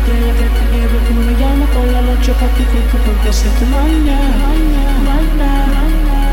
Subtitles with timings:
[0.00, 3.32] para estrella que te lleve Tú me llamas por la noche pa' tu cuerpo porque
[3.32, 4.86] sé tu maña Maña,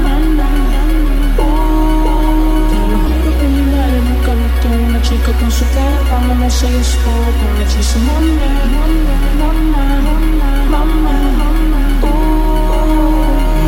[0.03, 0.45] maña,
[2.69, 6.75] Te lo juro que mi madre nunca visto una chica con su cara hermosa y
[6.75, 10.15] es todo con hechizo Maña, mamá, mamá,
[10.71, 11.15] mamá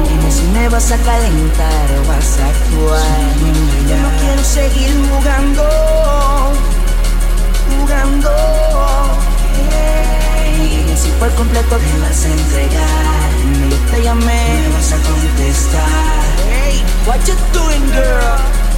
[0.08, 3.09] Dime si me vas a calentar o vas a actuar
[11.72, 13.30] a entregar.
[13.92, 16.24] Te llamé, me vas a contestar.
[16.50, 18.70] Hey, what you doing girl?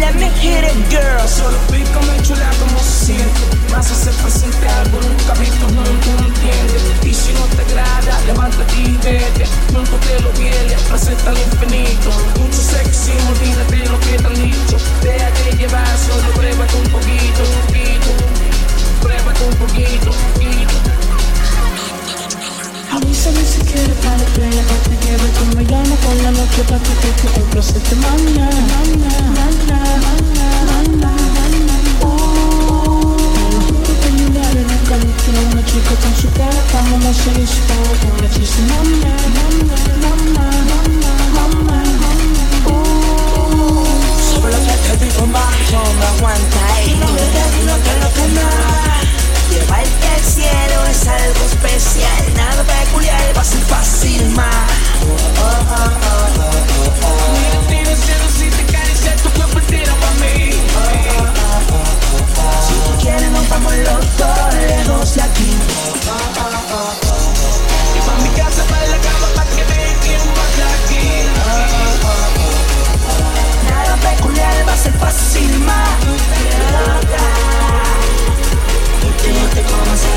[0.00, 3.40] Let me hit it girl Solo explícame chula cómo se siente
[3.72, 8.76] Más hacer presente algo nunca visto, no lo entiendes Y si no te agrada, levántate
[8.76, 9.44] y vete.
[9.72, 12.10] Nunca te lo viene, presenta al infinito.
[12.38, 14.76] Mucho sexy, olvídate lo que te han dicho.
[15.02, 18.10] Déjate llevar, solo pruébate un poquito, un poquito.
[19.02, 21.09] Pruébate un poquito, un poquito
[23.10, 26.92] Avísame si quieres para que te lleve Tú me llamas por la noche pa' tu
[27.00, 29.29] cuerpo el placer te manda
[75.10, 75.88] a ser fácil más
[79.02, 80.16] Porque no te comas a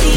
[0.00, 0.16] ti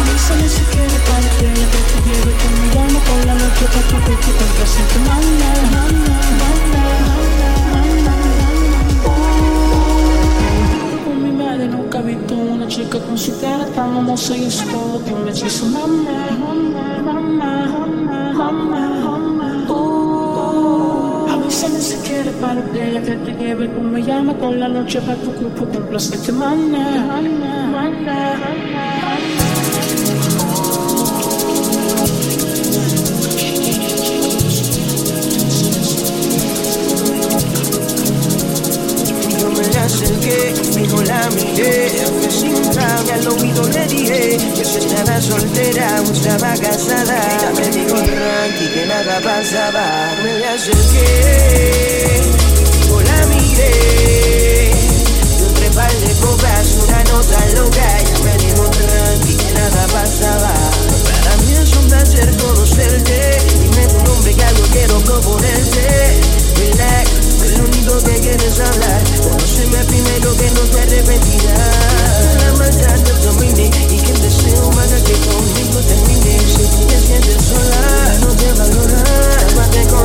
[0.00, 3.64] Avísame si quieres para la estrella que te lleve Que me llamo por la noche
[3.72, 6.84] pa' tu cuerpo el placer te manda Manda, manda,
[7.72, 8.14] manda, manda
[11.04, 14.64] con mi madre nunca he visto una chica con su cara tan hermosa y es
[14.70, 15.66] todo un hechizo.
[15.66, 15.86] Mamá,
[16.40, 17.93] mamá, mamá, mamá,
[18.34, 19.64] mamá, mamá.
[19.68, 25.00] Oh, avísame si quieres para estrella que te lleve Tú me llamas por la noche
[25.00, 26.78] pa' tu cuerpo el placer te manda.
[27.06, 28.34] Manda, manda,
[39.84, 41.90] acerqué, fijo la miré,
[42.20, 47.52] fue sin trame, al oído le dije que si estaba soltera estaba casada.
[47.56, 47.68] Me
[49.14, 50.16] nada pasaba.
[50.22, 52.20] Me la acerqué,
[52.72, 57.98] fijo la miré, y un de copas, una nota loca.
[58.00, 60.52] Ella me dijo que nada pasaba.
[61.04, 66.20] Para mí es un placer conocerte, dime tu nombre que algo quiero proponerte.
[66.56, 67.23] Relax,
[67.54, 69.02] es lo único que quieres hablar.
[69.22, 72.36] Conóceme primero que no te arrepentirás.
[72.42, 76.38] La maldad te domine y que el deseo haga que conmigo termine.
[76.40, 79.04] Si tú te sientes sola, no te valora.
[79.56, 80.03] Mate conmigo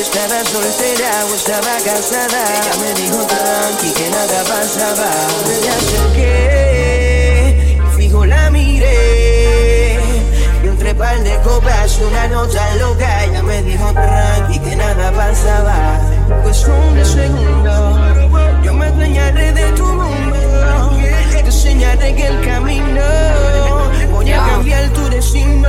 [0.00, 2.42] estaba soltera o estaba casada.
[2.62, 5.10] Ella me dijo tranqui que nada pasaba.
[5.46, 6.28] Me acerqué,
[7.96, 9.98] fijo la miré.
[10.62, 13.24] Y entre par de copas una nota loca.
[13.24, 15.98] Ella me dijo tranqui que nada pasaba.
[16.42, 17.98] Pues un segundo,
[18.62, 20.38] yo me enseñaré de tu mundo.
[21.32, 23.02] Te enseñaré que el camino
[24.12, 25.68] voy a cambiar tu destino.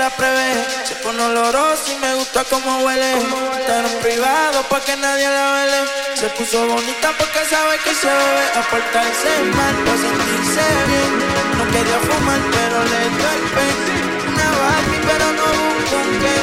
[0.00, 3.20] Se pone olorosa y me gusta como huele.
[3.20, 5.80] Instagram privado pa' que nadie la vele.
[6.14, 8.44] Se puso bonita porque sabe que se bebe.
[8.56, 11.12] Aportarse mal pa' sentirse bien.
[11.58, 13.76] No quería fumar, pero le dio el pen.
[14.32, 16.34] Una Barbie, pero no busco un que.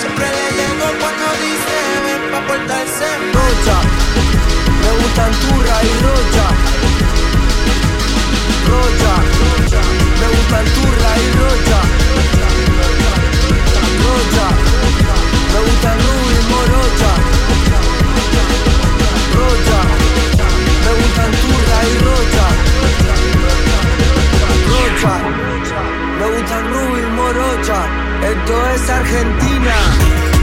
[0.00, 3.76] Siempre le llego cuando dice ven pa' portarse rocha.
[4.82, 6.46] Me gustan turra y rocha.
[8.66, 9.12] Rocha.
[9.38, 10.13] rocha.
[10.34, 11.80] La cultura es roja,
[12.34, 14.46] la roja.
[15.52, 17.12] La cultura es roja,
[17.74, 19.80] la roja.
[20.84, 22.46] La cultura es roja,
[24.40, 25.12] la roja.
[26.18, 27.78] La cultura es roja,
[28.22, 30.33] Esto es Argentina.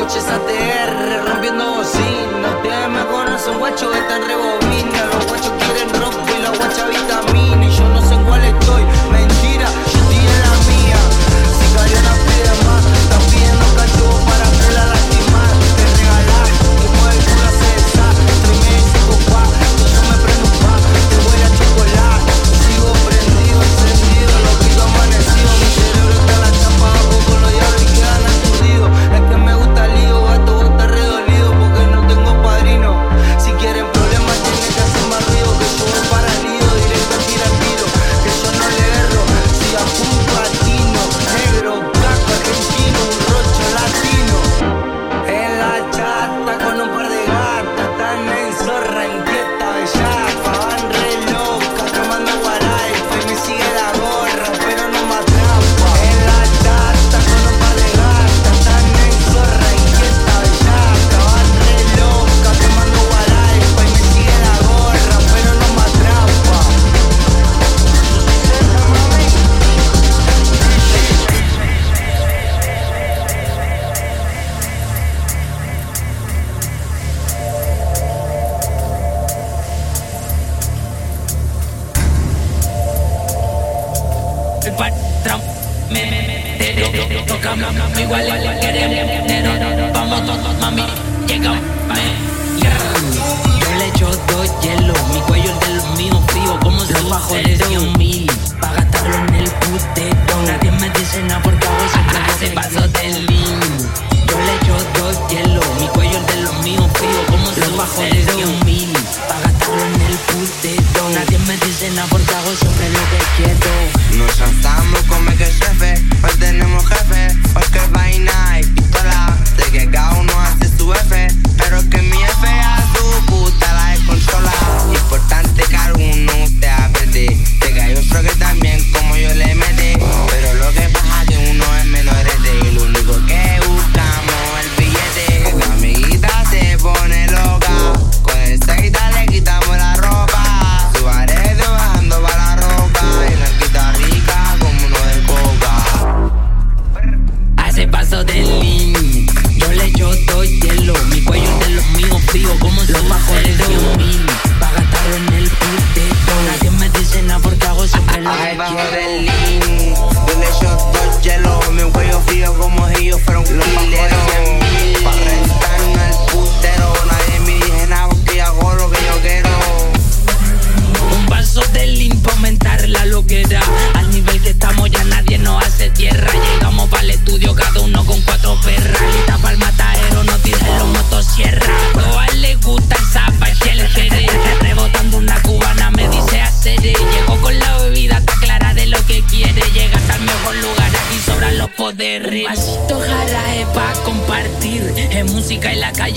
[0.00, 2.48] coches a ATR rompiendo bocina.
[2.56, 4.59] Ustedes me conocen, guacho, están rebobiendo.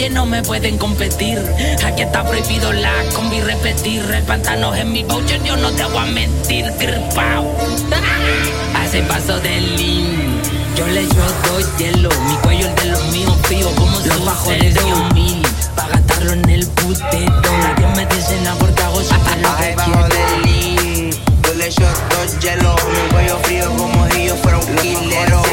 [0.04, 1.40] calle no me pueden competir.
[1.86, 4.02] Aquí está prohibido la combi repetir.
[4.02, 6.72] El pantano es mi voucher, yo no te voy a mentir.
[6.78, 7.56] Tirpao.
[8.76, 10.42] Hace paso del lean.
[10.76, 12.10] Yo le yo doy hielo.
[12.28, 13.70] Mi cuello es de los míos, tío.
[13.76, 15.42] Como si los bajos de Dios mil.
[15.76, 17.42] Pa' gastarlo en el putero.
[17.60, 20.08] Nadie me dice nada porque hago siempre lo que quiero.
[20.10, 21.12] del lean.
[21.44, 22.76] Yo le yo doy hielo.
[22.76, 25.44] Mi cuello frío como si yo fuera un killero.